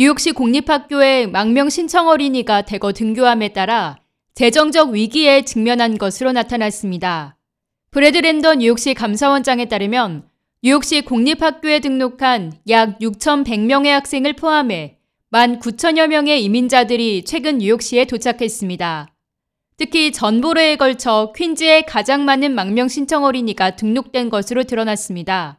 뉴욕시 0.00 0.30
공립학교에 0.30 1.26
망명 1.26 1.68
신청 1.68 2.06
어린이가 2.06 2.62
대거 2.62 2.92
등교함에 2.92 3.48
따라 3.48 3.98
재정적 4.36 4.90
위기에 4.90 5.42
직면한 5.42 5.98
것으로 5.98 6.30
나타났습니다. 6.30 7.36
브래드 7.90 8.18
랜더 8.18 8.54
뉴욕시 8.54 8.94
감사원장에 8.94 9.64
따르면 9.64 10.28
뉴욕시 10.62 11.00
공립학교에 11.00 11.80
등록한 11.80 12.52
약 12.68 13.00
6,100명의 13.00 13.88
학생을 13.88 14.34
포함해 14.34 14.98
19,000여 15.32 16.06
명의 16.06 16.44
이민자들이 16.44 17.24
최근 17.24 17.58
뉴욕시에 17.58 18.04
도착했습니다. 18.04 19.12
특히 19.78 20.12
전 20.12 20.33
borough에 20.33 20.76
걸쳐 20.76 21.32
퀸즈에 21.34 21.82
가장 21.82 22.24
많은 22.24 22.54
망명 22.54 22.86
신청 22.86 23.24
어린이가 23.24 23.74
등록된 23.74 24.30
것으로 24.30 24.62
드러났습니다. 24.62 25.58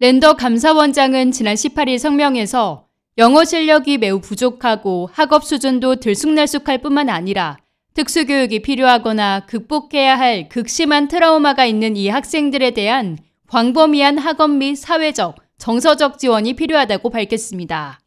랜더 0.00 0.34
감사원장은 0.34 1.30
지난 1.30 1.54
18일 1.54 1.98
성명에서 1.98 2.89
영어 3.20 3.44
실력이 3.44 3.98
매우 3.98 4.18
부족하고 4.18 5.10
학업 5.12 5.44
수준도 5.44 5.96
들쑥날쑥할 5.96 6.78
뿐만 6.78 7.10
아니라 7.10 7.58
특수교육이 7.92 8.62
필요하거나 8.62 9.40
극복해야 9.40 10.18
할 10.18 10.48
극심한 10.48 11.06
트라우마가 11.06 11.66
있는 11.66 11.96
이 11.96 12.08
학생들에 12.08 12.70
대한 12.70 13.18
광범위한 13.46 14.16
학업 14.16 14.52
및 14.52 14.74
사회적, 14.74 15.36
정서적 15.58 16.18
지원이 16.18 16.54
필요하다고 16.54 17.10
밝혔습니다. 17.10 18.00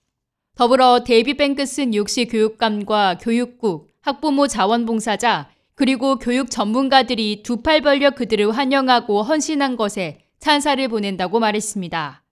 더불어 0.56 1.04
데이비드 1.04 1.38
뱅크스 1.38 1.82
뉴욕시 1.82 2.26
교육감과 2.26 3.20
교육국, 3.22 3.90
학부모 4.02 4.48
자원봉사자, 4.48 5.48
그리고 5.76 6.18
교육 6.18 6.50
전문가들이 6.50 7.44
두 7.44 7.62
팔 7.62 7.82
벌려 7.82 8.10
그들을 8.10 8.52
환영하고 8.52 9.22
헌신한 9.22 9.76
것에 9.76 10.22
찬사를 10.40 10.88
보낸다고 10.88 11.40
말했습니다. 11.40 12.23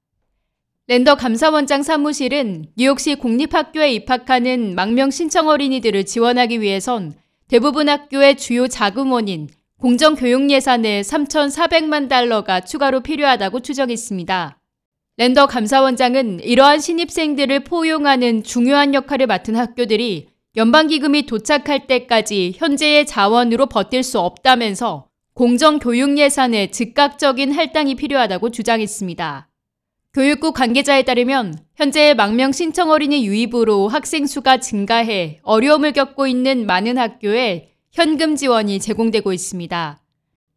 랜더 0.92 1.16
감사원장 1.16 1.84
사무실은 1.84 2.66
뉴욕시 2.76 3.16
공립학교에 3.16 3.94
입학하는 3.94 4.76
망명 4.76 5.10
신청 5.10 5.48
어린이들을 5.48 6.06
지원하기 6.06 6.60
위해선 6.60 7.14
대부분 7.48 7.88
학교의 7.88 8.36
주요 8.36 8.68
자금 8.68 9.14
원인 9.14 9.48
공정교육 9.80 10.50
예산의 10.52 11.06
3,400만 11.06 12.10
달러가 12.10 12.60
추가로 12.60 13.00
필요하다고 13.04 13.62
추정했습니다. 13.62 14.60
랜더 15.16 15.46
감사원장은 15.46 16.42
이러한 16.42 16.82
신입생들을 16.82 17.62
포용하는 17.64 18.44
중요한 18.44 18.94
역할을 18.94 19.28
맡은 19.28 19.56
학교들이 19.56 20.28
연방기금이 20.58 21.26
도착할 21.26 21.88
때까지 21.88 22.56
현재의 22.58 23.06
자원으로 23.06 23.68
버틸 23.68 24.04
수 24.04 24.20
없다면서 24.20 25.08
공정교육 25.36 26.18
예산의 26.18 26.74
즉각적인 26.74 27.54
할당이 27.54 27.96
필요하다고 27.96 28.50
주장했습니다. 28.50 29.51
교육국 30.14 30.56
관계자에 30.56 31.04
따르면 31.04 31.58
현재 31.74 32.14
망명 32.14 32.52
신청 32.52 32.90
어린이 32.90 33.26
유입으로 33.26 33.88
학생 33.88 34.28
수가 34.28 34.58
증가해 34.58 35.40
어려움을 35.44 35.94
겪고 35.94 36.28
있는 36.28 36.66
많은 36.66 36.98
학교에 36.98 37.70
현금 37.94 38.36
지원이 38.36 38.82
제공되고 38.82 39.32
있습니다. 39.32 40.02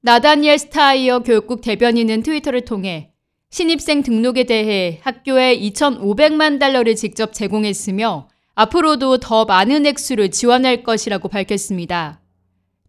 나다니엘 0.01 0.59
스타이어 0.59 1.21
교육국 1.21 1.61
대변인은 1.61 2.25
트위터를 2.25 2.65
통해 2.65 3.13
신입생 3.51 4.03
등록에 4.03 4.43
대해 4.43 4.99
학교에 5.03 5.57
2,500만 5.57 6.59
달러를 6.59 6.97
직접 6.97 7.33
제공했으며 7.33 8.29
앞으로도 8.57 9.19
더 9.19 9.45
많은 9.45 9.87
액수를 9.87 10.33
지원할 10.33 10.83
것이라고 10.83 11.29
밝혔습니다. 11.29 12.21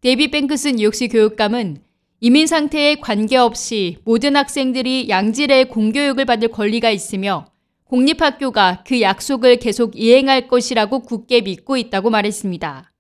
데이비 0.02 0.32
뱅크스 0.32 0.70
뉴욕시 0.70 1.10
교육감은 1.10 1.85
이민 2.22 2.48
상태에 2.48 2.96
관계없이 2.96 3.98
모든 4.06 4.36
학생들이 4.36 5.10
양질의 5.10 5.70
공교육을 5.70 6.26
받을 6.26 6.48
권리가 6.48 6.90
있으며 6.90 7.46
공립학교가 7.86 8.84
그 8.86 9.02
약속을 9.02 9.58
계속 9.58 9.94
이행할 9.96 10.48
것이라고 10.48 11.00
굳게 11.02 11.42
믿고 11.42 11.78
있다고 11.78 12.10
말했습니다. 12.10 12.92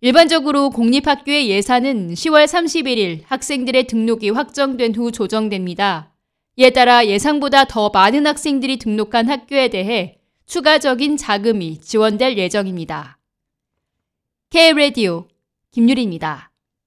일반적으로 0.00 0.70
공립학교의 0.70 1.50
예산은 1.50 2.14
10월 2.14 2.46
31일 2.46 3.20
학생들의 3.26 3.86
등록이 3.86 4.30
확정된 4.30 4.94
후 4.94 5.12
조정됩니다. 5.12 6.14
이에 6.56 6.70
따라 6.70 7.06
예상보다 7.06 7.64
더 7.64 7.90
많은 7.90 8.26
학생들이 8.26 8.78
등록한 8.78 9.28
학교에 9.28 9.68
대해 9.68 10.18
추가적인 10.46 11.16
자금이 11.16 11.80
지원될 11.80 12.36
예정입니다. 12.38 13.18
K-Radio 14.50 15.28
김유리입니다. 15.70 16.49